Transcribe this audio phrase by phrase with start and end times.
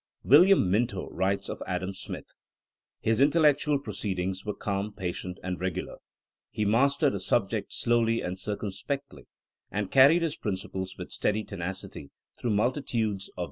[0.25, 2.33] ''^ William Minto writes of Adam Smith:
[3.01, 5.97] His intellectual proceedings were calm, patient, and regular:
[6.49, 9.27] he mastered a subject slowly and cir cumspectly,
[9.69, 12.09] and carried his principles with steady tenacity
[12.39, 13.39] through multitudes of details i Autobiogra/phy, Vol.